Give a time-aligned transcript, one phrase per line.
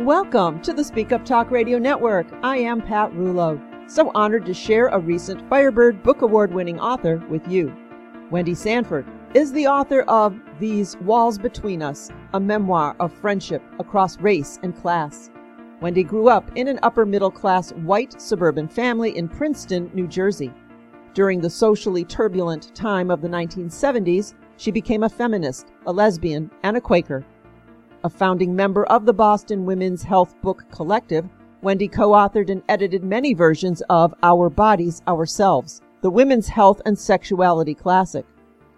[0.00, 2.26] Welcome to the Speak Up Talk Radio Network.
[2.42, 3.60] I am Pat Rullo.
[3.90, 7.76] So honored to share a recent Firebird Book Award winning author with you.
[8.30, 14.18] Wendy Sanford is the author of These Walls Between Us, a memoir of friendship across
[14.18, 15.30] race and class.
[15.82, 20.52] Wendy grew up in an upper middle class white suburban family in Princeton, New Jersey.
[21.12, 26.78] During the socially turbulent time of the 1970s, she became a feminist, a lesbian, and
[26.78, 27.26] a Quaker.
[28.04, 31.28] A founding member of the Boston Women's Health Book Collective,
[31.62, 36.98] Wendy co authored and edited many versions of Our Bodies, Ourselves, the women's health and
[36.98, 38.26] sexuality classic.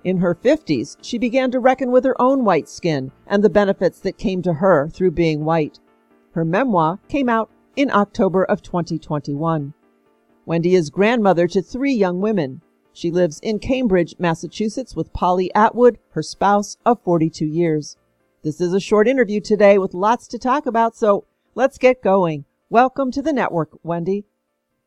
[0.05, 3.98] In her 50s, she began to reckon with her own white skin and the benefits
[4.01, 5.80] that came to her through being white.
[6.32, 9.73] Her memoir came out in October of 2021.
[10.45, 12.60] Wendy is grandmother to three young women.
[12.93, 17.96] She lives in Cambridge, Massachusetts with Polly Attwood, her spouse of 42 years.
[18.45, 22.45] This is a short interview today with lots to talk about, so let's get going.
[22.68, 24.26] Welcome to the network, Wendy.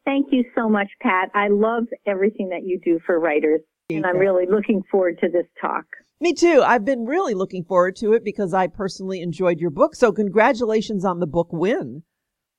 [0.06, 1.32] Thank you so much, Pat.
[1.34, 5.48] I love everything that you do for writers, and I'm really looking forward to this
[5.60, 5.86] talk.
[6.22, 6.62] Me too.
[6.64, 9.96] I've been really looking forward to it because I personally enjoyed your book.
[9.96, 12.04] So congratulations on the book win.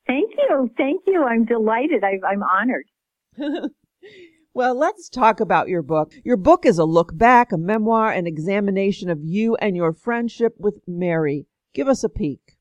[0.08, 0.68] Thank you.
[0.76, 1.22] Thank you.
[1.22, 2.02] I'm delighted.
[2.02, 2.86] I, I'm honored.
[4.58, 6.10] Well, let's talk about your book.
[6.24, 10.56] Your book is a look back, a memoir, an examination of you and your friendship
[10.58, 11.46] with Mary.
[11.74, 12.58] Give us a peek.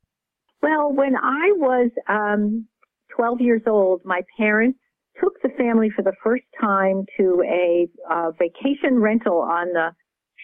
[0.61, 2.67] Well, when I was um,
[3.15, 4.77] 12 years old, my parents
[5.19, 9.89] took the family for the first time to a uh, vacation rental on the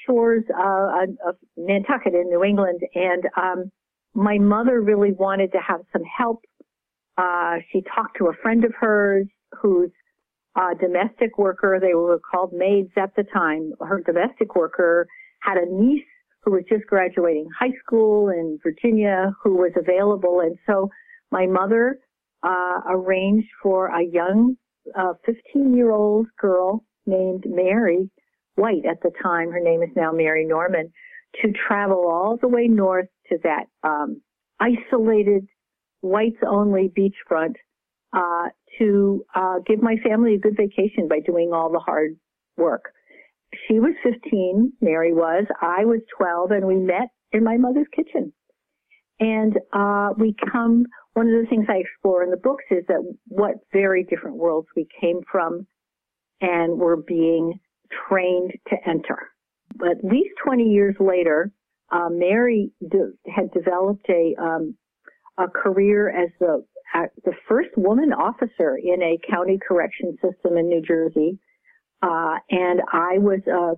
[0.07, 3.71] shores uh, of Nantucket in New England, and um,
[4.15, 6.41] my mother really wanted to have some help.
[7.15, 9.27] Uh, she talked to a friend of hers
[9.61, 9.91] whose
[10.55, 11.79] uh, domestic worker.
[11.81, 13.73] They were called maids at the time.
[13.81, 15.07] Her domestic worker
[15.41, 16.05] had a niece
[16.43, 20.41] who was just graduating high school in Virginia who was available.
[20.41, 20.89] And so
[21.31, 21.99] my mother
[22.43, 24.57] uh, arranged for a young
[25.25, 28.09] 15 uh, year old girl named Mary
[28.55, 29.51] White at the time.
[29.51, 30.91] Her name is now Mary Norman
[31.41, 34.21] to travel all the way north to that um,
[34.59, 35.47] isolated
[36.01, 37.55] whites only beachfront
[38.13, 42.17] uh, to uh, give my family a good vacation by doing all the hard
[42.57, 42.93] work.
[43.67, 48.33] She was 15, Mary was, I was 12, and we met in my mother's kitchen.
[49.19, 53.01] And uh, we come, one of the things I explore in the books is that
[53.27, 55.67] what very different worlds we came from
[56.41, 57.59] and were being
[58.09, 59.29] trained to enter.
[59.75, 61.51] But at least 20 years later,
[61.91, 64.75] uh, Mary de- had developed a, um,
[65.37, 66.65] a career as the
[67.25, 71.39] the first woman officer in a county correction system in New Jersey.
[72.01, 73.75] Uh, and I was a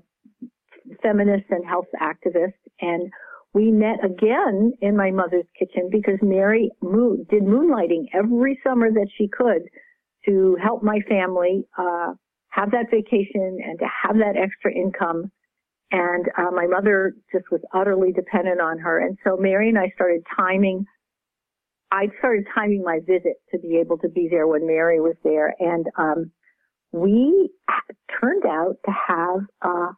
[1.02, 2.54] feminist and health activist.
[2.82, 3.12] And
[3.54, 9.28] we met again in my mother's kitchen because Mary did moonlighting every summer that she
[9.28, 9.64] could
[10.26, 12.14] to help my family uh,
[12.50, 15.32] have that vacation and to have that extra income.
[15.92, 19.00] And uh, my mother just was utterly dependent on her.
[19.00, 20.86] And so Mary and I started timing
[21.96, 25.56] I started timing my visit to be able to be there when Mary was there,
[25.60, 26.32] and um,
[26.92, 27.50] we
[28.20, 29.92] turned out to have uh,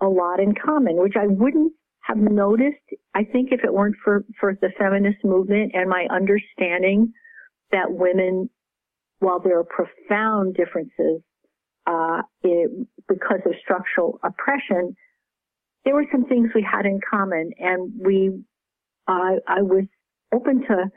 [0.00, 1.72] a lot in common, which I wouldn't
[2.02, 2.76] have noticed.
[3.12, 7.12] I think if it weren't for for the feminist movement and my understanding
[7.72, 8.48] that women,
[9.18, 11.22] while there are profound differences
[11.88, 12.70] uh, it,
[13.08, 14.94] because of structural oppression,
[15.84, 18.30] there were some things we had in common, and we.
[19.06, 19.84] Uh, I was
[20.34, 20.90] open to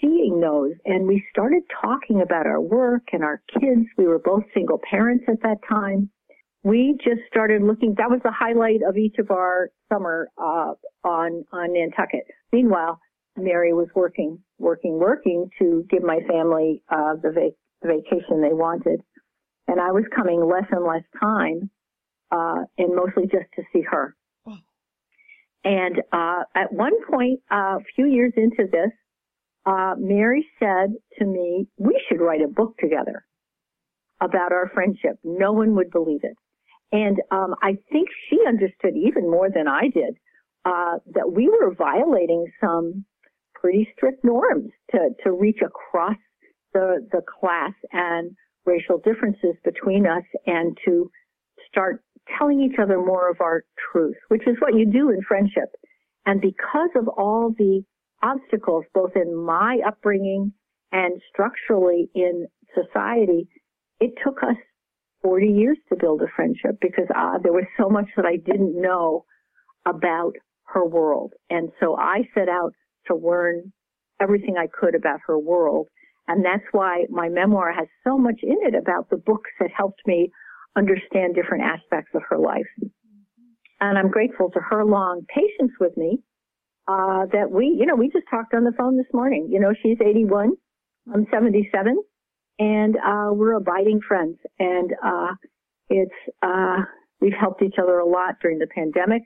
[0.00, 0.72] seeing those.
[0.84, 3.86] And we started talking about our work and our kids.
[3.96, 6.10] We were both single parents at that time.
[6.62, 7.94] We just started looking.
[7.96, 12.24] That was the highlight of each of our summer uh, on on Nantucket.
[12.52, 13.00] Meanwhile,
[13.36, 19.00] Mary was working, working, working to give my family uh, the, the vacation they wanted,
[19.68, 21.70] and I was coming less and less time,
[22.30, 24.14] uh, and mostly just to see her.
[25.64, 28.90] And uh, at one point, uh, a few years into this,
[29.66, 33.24] uh, Mary said to me, "We should write a book together
[34.20, 36.36] about our friendship." No one would believe it,
[36.92, 40.16] and um, I think she understood even more than I did
[40.64, 43.04] uh, that we were violating some
[43.54, 46.16] pretty strict norms to to reach across
[46.72, 48.30] the the class and
[48.64, 51.10] racial differences between us, and to
[51.68, 52.02] start
[52.38, 55.70] telling each other more of our truth, which is what you do in friendship.
[56.26, 57.82] And because of all the
[58.22, 60.52] obstacles, both in my upbringing
[60.92, 63.48] and structurally in society,
[64.00, 64.56] it took us
[65.22, 68.80] 40 years to build a friendship because uh, there was so much that I didn't
[68.80, 69.24] know
[69.86, 70.32] about
[70.66, 71.32] her world.
[71.48, 72.72] And so I set out
[73.06, 73.72] to learn
[74.20, 75.88] everything I could about her world.
[76.28, 80.00] And that's why my memoir has so much in it about the books that helped
[80.06, 80.30] me
[80.76, 82.66] understand different aspects of her life.
[83.80, 86.18] And I'm grateful to her long patience with me,
[86.86, 89.48] uh, that we, you know, we just talked on the phone this morning.
[89.50, 90.52] You know, she's 81.
[91.12, 91.96] I'm 77
[92.58, 95.34] and, uh, we're abiding friends and, uh,
[95.88, 96.82] it's, uh,
[97.20, 99.22] we've helped each other a lot during the pandemic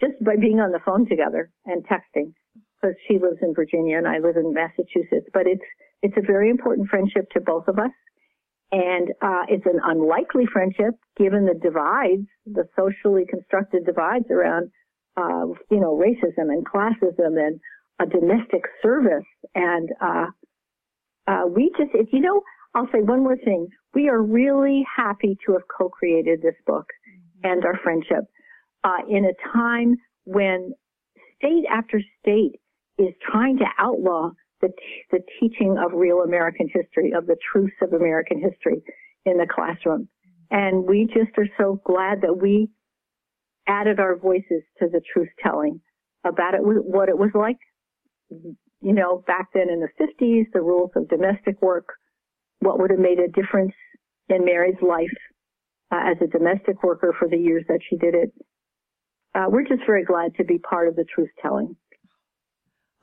[0.00, 2.34] just by being on the phone together and texting
[2.82, 5.28] because she lives in Virginia and I live in Massachusetts.
[5.32, 5.64] But it's
[6.02, 7.92] it's a very important friendship to both of us,
[8.72, 14.70] and uh, it's an unlikely friendship given the divides, the socially constructed divides around,
[15.16, 17.60] uh, you know, racism and classism and
[18.00, 19.26] a domestic service.
[19.54, 20.26] And uh,
[21.26, 22.40] uh we just, if you know,
[22.74, 23.68] I'll say one more thing.
[23.94, 26.86] We are really happy to have co-created this book
[27.44, 28.24] and our friendship
[28.84, 30.72] uh, in a time when
[31.36, 32.60] state after state
[32.98, 34.30] is trying to outlaw
[34.62, 34.70] the,
[35.10, 38.82] the teaching of real American history, of the truths of American history
[39.26, 40.08] in the classroom.
[40.50, 42.68] And we just are so glad that we
[43.66, 45.80] added our voices to the truth telling
[46.24, 47.58] about it, what it was like,
[48.30, 51.86] you know, back then in the 50s, the rules of domestic work,
[52.60, 53.74] what would have made a difference
[54.28, 55.08] in Mary's life
[55.92, 58.32] uh, as a domestic worker for the years that she did it.
[59.34, 61.76] Uh, we're just very glad to be part of the truth telling.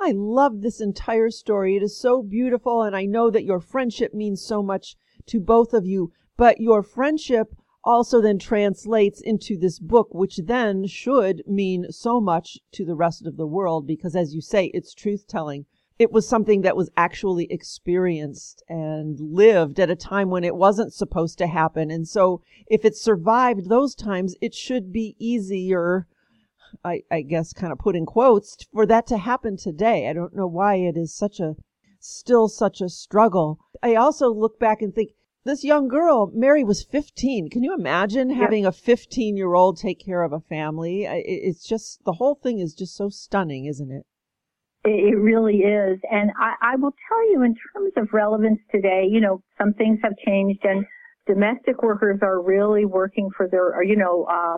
[0.02, 1.76] I love this entire story.
[1.76, 5.74] It is so beautiful, and I know that your friendship means so much to both
[5.74, 6.14] of you.
[6.38, 7.54] But your friendship
[7.84, 13.26] also then translates into this book, which then should mean so much to the rest
[13.26, 15.66] of the world because, as you say, it's truth telling.
[15.98, 20.94] It was something that was actually experienced and lived at a time when it wasn't
[20.94, 21.92] supposed to happen.
[21.92, 26.08] And so, if it survived those times, it should be easier
[26.84, 30.08] I, I guess kind of put in quotes for that to happen today.
[30.10, 31.56] I don't know why it is such a
[32.00, 33.60] still such a struggle.
[33.84, 35.12] I also look back and think
[35.46, 37.50] this young girl, Mary was 15.
[37.50, 41.06] Can you imagine having a 15 year old take care of a family?
[41.06, 44.06] It's just the whole thing is just so stunning, isn't it?
[44.86, 46.00] It really is.
[46.10, 50.00] And I, I will tell you in terms of relevance today, you know, some things
[50.04, 50.86] have changed and
[51.28, 54.58] domestic workers are really working for their, you know, uh,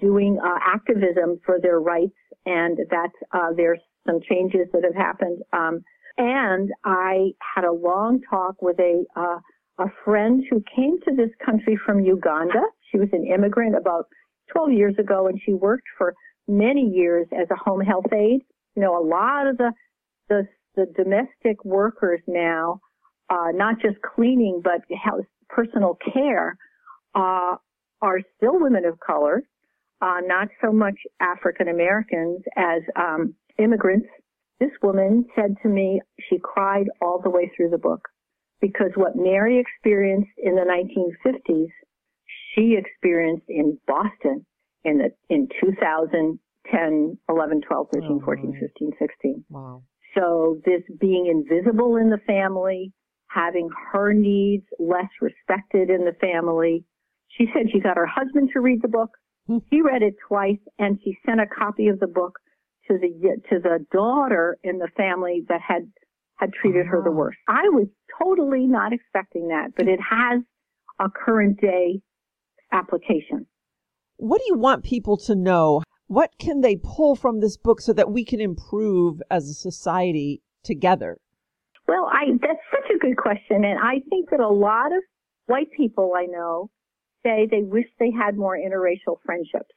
[0.00, 2.16] doing uh, activism for their rights,
[2.46, 5.42] and that uh, there's some changes that have happened.
[5.52, 5.82] Um,
[6.16, 9.38] and I had a long talk with a uh,
[9.78, 12.62] a friend who came to this country from Uganda.
[12.90, 14.06] She was an immigrant about
[14.52, 16.14] 12 years ago, and she worked for
[16.46, 18.42] many years as a home health aide.
[18.76, 19.72] You know, a lot of the
[20.28, 22.80] the, the domestic workers now,
[23.28, 26.56] uh, not just cleaning but health, personal care,
[27.14, 27.56] uh,
[28.00, 29.42] are still women of color
[30.04, 34.06] uh, not so much African Americans as um, immigrants.
[34.60, 38.06] This woman said to me she cried all the way through the book
[38.60, 41.68] because what Mary experienced in the 1950s,
[42.54, 44.44] she experienced in Boston
[44.84, 49.44] in the in 2010, 11, 12, 13, oh, 14, 15, 16.
[49.48, 49.82] Wow.
[50.16, 52.92] So this being invisible in the family,
[53.28, 56.84] having her needs less respected in the family.
[57.28, 59.10] She said she got her husband to read the book.
[59.70, 62.38] She read it twice and she sent a copy of the book
[62.88, 65.90] to the to the daughter in the family that had
[66.36, 67.18] had treated her the uh-huh.
[67.18, 67.38] worst.
[67.48, 67.86] I was
[68.22, 70.42] totally not expecting that, but it has
[70.98, 72.00] a current day
[72.72, 73.46] application.
[74.16, 75.82] What do you want people to know?
[76.06, 80.42] What can they pull from this book so that we can improve as a society
[80.62, 81.18] together?
[81.86, 85.02] Well, I that's such a good question and I think that a lot of
[85.46, 86.70] white people I know
[87.24, 89.74] say they wish they had more interracial friendships.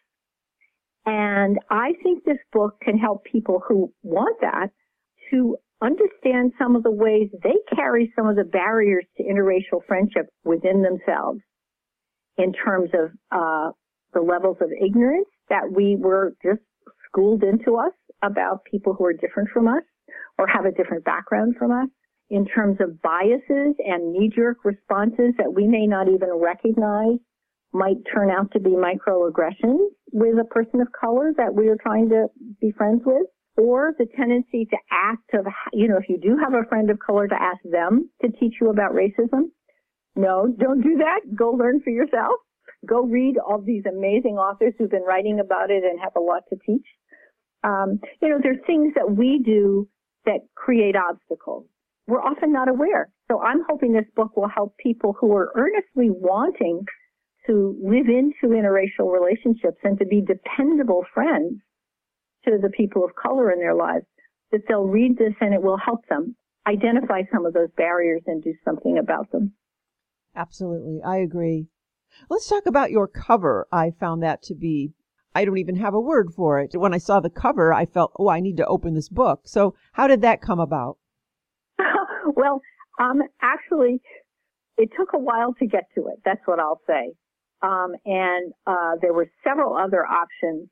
[1.06, 4.72] And I think this book can help people who want that
[5.32, 10.28] to understand some of the ways they carry some of the barriers to interracial friendship
[10.44, 11.40] within themselves
[12.38, 13.72] in terms of uh,
[14.14, 16.62] the levels of ignorance that we were just
[17.08, 19.84] schooled into us about people who are different from us
[20.38, 21.90] or have a different background from us,
[22.30, 27.18] in terms of biases and knee-jerk responses that we may not even recognize
[27.78, 32.10] might turn out to be microaggressions with a person of color that we are trying
[32.10, 32.28] to
[32.60, 36.54] be friends with, or the tendency to ask of, you know, if you do have
[36.54, 39.50] a friend of color to ask them to teach you about racism.
[40.16, 41.22] No, don't do that.
[41.36, 42.36] Go learn for yourself.
[42.86, 46.44] Go read all these amazing authors who've been writing about it and have a lot
[46.50, 46.86] to teach.
[47.64, 49.88] Um, you know, there's things that we do
[50.26, 51.66] that create obstacles.
[52.08, 53.10] We're often not aware.
[53.30, 56.86] So I'm hoping this book will help people who are earnestly wanting
[57.48, 61.62] to live into interracial relationships and to be dependable friends
[62.46, 64.06] to the people of color in their lives,
[64.52, 66.36] that they'll read this and it will help them
[66.68, 69.54] identify some of those barriers and do something about them.
[70.36, 71.00] Absolutely.
[71.06, 71.68] I agree.
[72.30, 73.68] Let's talk about your cover.
[73.72, 74.94] I found that to be,
[75.34, 76.72] I don't even have a word for it.
[76.76, 79.42] When I saw the cover, I felt, oh, I need to open this book.
[79.46, 80.98] So how did that come about?
[82.36, 82.62] well,
[83.00, 84.02] um, actually,
[84.78, 86.20] it took a while to get to it.
[86.26, 87.14] That's what I'll say.
[87.62, 90.70] Um, and uh, there were several other options.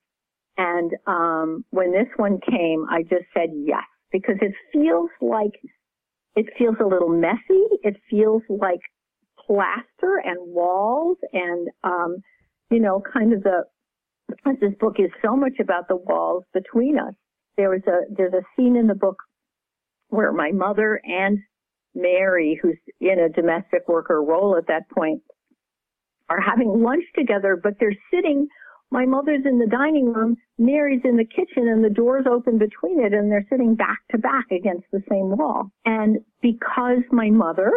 [0.58, 5.51] And um, when this one came, I just said yes because it feels like
[6.36, 7.65] it feels a little messy.
[7.84, 8.80] It feels like
[9.46, 12.18] plaster and walls and um,
[12.70, 13.63] you know, kind of the
[14.60, 17.13] this book is so much about the walls between us.
[17.58, 19.18] There was a there's a scene in the book
[20.10, 21.39] where my mother and
[21.94, 25.22] Mary, who's in a domestic worker role at that point,
[26.29, 28.48] are having lunch together, but they're sitting.
[28.91, 33.03] My mother's in the dining room, Mary's in the kitchen, and the door's open between
[33.03, 35.72] it, and they're sitting back to back against the same wall.
[35.86, 37.72] And because my mother,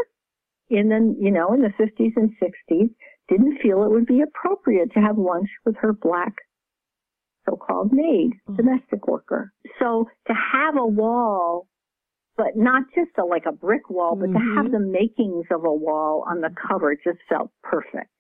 [0.70, 2.90] in the you know in the 50s and 60s,
[3.28, 6.34] didn't feel it would be appropriate to have lunch with her black
[7.48, 8.56] so-called maid, mm-hmm.
[8.56, 9.52] domestic worker.
[9.78, 11.66] So to have a wall
[12.38, 14.38] but not just a, like a brick wall, but mm-hmm.
[14.38, 14.72] to have mm-hmm.
[14.72, 18.14] the makings of a wall on the cover just felt perfect.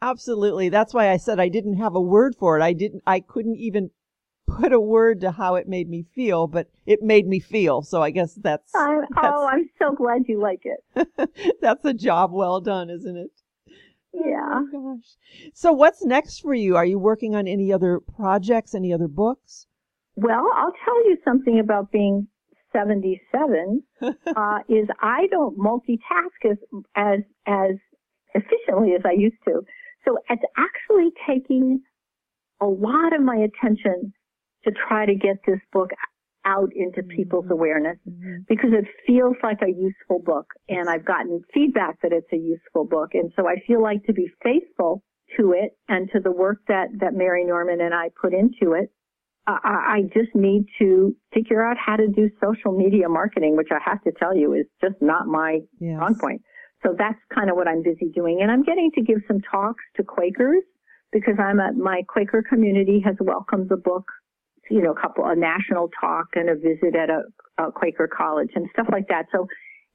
[0.00, 0.68] Absolutely.
[0.68, 2.62] That's why I said I didn't have a word for it.
[2.62, 3.90] I didn't, I couldn't even
[4.46, 7.82] put a word to how it made me feel, but it made me feel.
[7.82, 8.74] So I guess that's.
[8.74, 11.56] I'm, that's oh, I'm so glad you like it.
[11.60, 13.30] that's a job well done, isn't it?
[14.12, 14.48] Yeah.
[14.50, 15.16] Oh gosh.
[15.52, 16.76] So what's next for you?
[16.76, 19.66] Are you working on any other projects, any other books?
[20.16, 22.26] Well, I'll tell you something about being
[22.72, 26.56] 77 uh, is I don't multitask as,
[26.96, 27.76] as, as
[28.34, 29.62] efficiently as I used to.
[30.08, 31.82] So it's actually taking
[32.60, 34.12] a lot of my attention
[34.64, 35.90] to try to get this book
[36.44, 37.52] out into people's mm-hmm.
[37.52, 38.38] awareness mm-hmm.
[38.48, 42.84] because it feels like a useful book and I've gotten feedback that it's a useful
[42.84, 43.10] book.
[43.12, 45.02] And so I feel like to be faithful
[45.36, 48.90] to it and to the work that, that Mary Norman and I put into it,
[49.46, 53.78] I, I just need to figure out how to do social media marketing, which I
[53.84, 55.96] have to tell you is just not my yes.
[55.96, 56.42] strong point.
[56.82, 58.38] So that's kind of what I'm busy doing.
[58.40, 60.62] And I'm getting to give some talks to Quakers
[61.12, 64.04] because I'm at my Quaker community has welcomed the book,
[64.70, 67.22] you know, a couple, a national talk and a visit at a,
[67.62, 69.26] a Quaker college and stuff like that.
[69.32, 69.46] So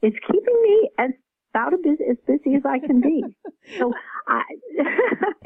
[0.02, 1.12] it's keeping me as
[1.54, 3.24] about as busy, as busy as I can be.
[3.78, 3.94] so
[4.28, 4.42] I,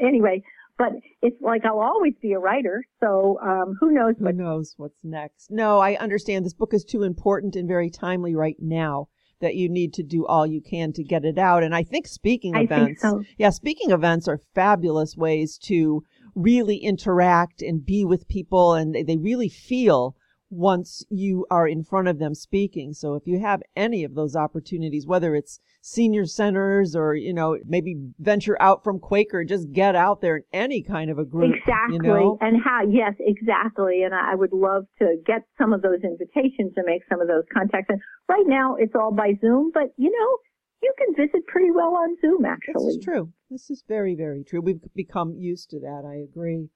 [0.00, 0.42] anyway,
[0.78, 0.92] but
[1.22, 2.82] it's like I'll always be a writer.
[3.00, 4.14] So um, who knows?
[4.18, 5.50] Who knows what's next?
[5.50, 9.08] No, I understand this book is too important and very timely right now
[9.40, 11.62] that you need to do all you can to get it out.
[11.62, 13.22] And I think speaking I events, so.
[13.36, 16.02] yeah, speaking events are fabulous ways to
[16.34, 20.14] really interact and be with people, and they, they really feel
[20.50, 22.92] once you are in front of them speaking.
[22.92, 27.58] So if you have any of those opportunities, whether it's senior centers or, you know,
[27.66, 31.54] maybe venture out from Quaker, just get out there in any kind of a group.
[31.54, 31.96] Exactly.
[31.96, 32.38] You know?
[32.40, 34.02] And how, yes, exactly.
[34.02, 37.44] And I would love to get some of those invitations and make some of those
[37.52, 37.90] contacts.
[37.90, 40.38] And right now it's all by Zoom, but you know,
[40.82, 42.86] you can visit pretty well on Zoom actually.
[42.86, 43.32] This is true.
[43.50, 44.60] This is very, very true.
[44.60, 46.04] We've become used to that.
[46.06, 46.68] I agree.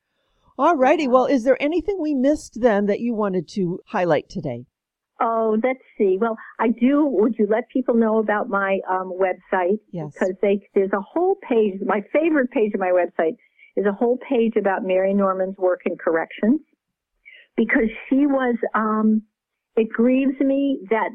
[0.63, 1.09] All righty.
[1.09, 4.67] Well, is there anything we missed then that you wanted to highlight today?
[5.21, 6.19] Oh, let's see.
[6.21, 7.05] Well, I do.
[7.05, 9.81] Would you let people know about my um, website?
[9.91, 10.13] Yes.
[10.13, 11.81] Because they, there's a whole page.
[11.85, 13.35] My favorite page of my website
[13.77, 16.61] is a whole page about Mary Norman's work in corrections,
[17.57, 18.55] because she was.
[18.73, 19.23] Um,
[19.75, 21.11] it grieves me that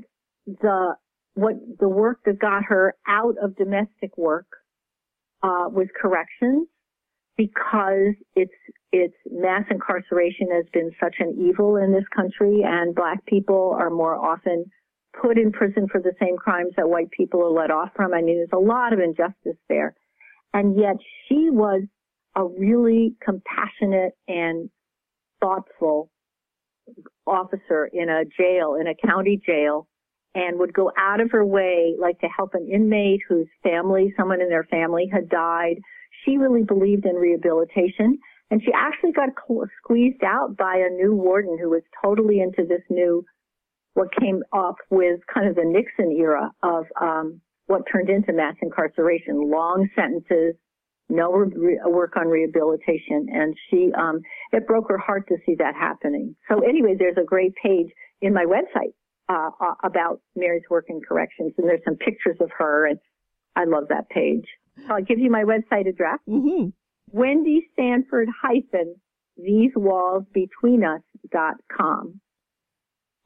[0.45, 0.95] the
[1.35, 4.47] what the work that got her out of domestic work
[5.41, 6.67] uh, was corrections,
[7.37, 8.51] because it's
[8.91, 13.89] it's mass incarceration has been such an evil in this country and black people are
[13.89, 14.65] more often
[15.21, 18.13] put in prison for the same crimes that white people are let off from.
[18.13, 19.95] I mean, there's a lot of injustice there.
[20.53, 20.95] And yet
[21.27, 21.83] she was
[22.35, 24.69] a really compassionate and
[25.41, 26.09] thoughtful
[27.25, 29.87] officer in a jail, in a county jail,
[30.35, 34.41] and would go out of her way, like to help an inmate whose family, someone
[34.41, 35.75] in their family had died.
[36.23, 38.19] She really believed in rehabilitation
[38.49, 39.29] and she actually got
[39.83, 43.25] squeezed out by a new warden who was totally into this new,
[43.93, 48.55] what came up with kind of the Nixon era of um, what turned into mass
[48.61, 50.55] incarceration, long sentences,
[51.09, 53.27] no re- work on rehabilitation.
[53.31, 54.21] And she, um,
[54.53, 56.35] it broke her heart to see that happening.
[56.49, 57.87] So anyway, there's a great page
[58.21, 58.93] in my website
[59.27, 59.49] uh,
[59.83, 62.99] about Mary's work in corrections, and there's some pictures of her, and
[63.57, 64.45] I love that page.
[64.89, 66.19] I'll give you my website address.
[66.27, 66.69] Mm-hmm.
[67.11, 68.95] Wendy Sanford hyphen
[69.37, 72.21] these walls between us dot com.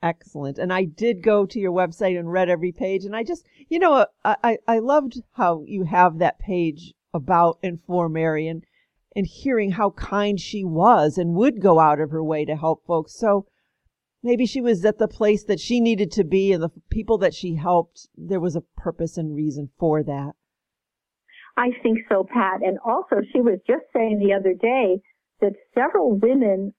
[0.03, 0.57] Excellent.
[0.57, 3.05] And I did go to your website and read every page.
[3.05, 7.59] And I just, you know, I, I, I loved how you have that page about
[7.61, 8.63] and for Mary and,
[9.15, 12.83] and hearing how kind she was and would go out of her way to help
[12.87, 13.15] folks.
[13.15, 13.45] So
[14.23, 17.35] maybe she was at the place that she needed to be and the people that
[17.35, 20.31] she helped, there was a purpose and reason for that.
[21.57, 22.61] I think so, Pat.
[22.63, 25.01] And also she was just saying the other day
[25.41, 26.73] that several women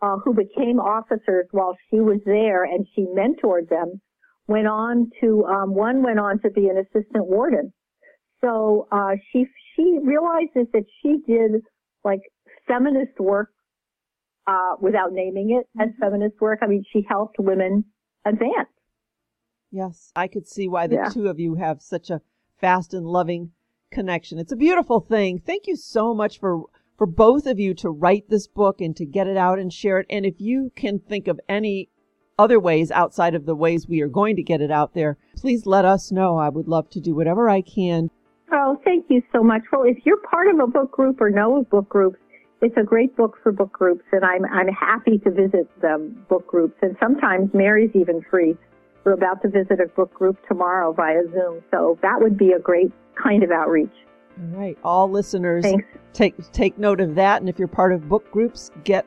[0.00, 4.00] uh, who became officers while she was there and she mentored them
[4.46, 7.72] went on to um, one went on to be an assistant warden.
[8.40, 11.62] So uh, she she realizes that she did
[12.04, 12.20] like
[12.66, 13.50] feminist work
[14.46, 16.02] uh, without naming it as mm-hmm.
[16.02, 16.60] feminist work.
[16.62, 17.84] I mean, she helped women
[18.24, 18.68] advance.
[19.70, 21.08] Yes, I could see why the yeah.
[21.10, 22.22] two of you have such a
[22.60, 23.50] fast and loving
[23.90, 24.38] connection.
[24.38, 25.40] It's a beautiful thing.
[25.44, 26.62] Thank you so much for
[26.96, 30.00] for both of you to write this book and to get it out and share
[30.00, 30.06] it.
[30.10, 31.90] And if you can think of any
[32.38, 35.64] other ways outside of the ways we are going to get it out there, please
[35.64, 36.38] let us know.
[36.38, 38.10] I would love to do whatever I can.
[38.50, 39.62] Oh, thank you so much.
[39.70, 42.18] Well, if you're part of a book group or know of book groups,
[42.60, 46.46] it's a great book for book groups, and I'm I'm happy to visit them book
[46.46, 46.74] groups.
[46.82, 48.56] And sometimes Mary's even free.
[49.04, 52.58] We're about to visit a book group tomorrow via Zoom, so that would be a
[52.58, 52.90] great
[53.22, 53.92] kind of outreach.
[54.40, 55.84] All right, all listeners, Thanks.
[56.12, 57.40] take take note of that.
[57.40, 59.04] And if you're part of book groups, get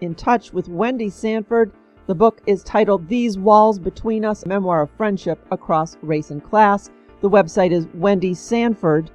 [0.00, 1.72] in touch with Wendy Sanford.
[2.06, 6.44] The book is titled "These Walls Between Us: A Memoir of Friendship Across Race and
[6.44, 6.90] Class."
[7.22, 9.10] The website is Wendy Sanford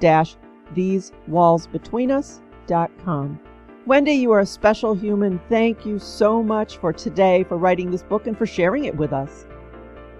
[0.00, 0.36] dash
[0.74, 3.40] These Walls Between Us.com.
[3.86, 5.40] Wendy, you are a special human.
[5.48, 9.12] Thank you so much for today, for writing this book, and for sharing it with
[9.12, 9.46] us.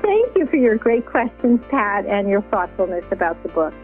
[0.02, 3.74] Thank you for your great questions, Pat, and your thoughtfulness about the book.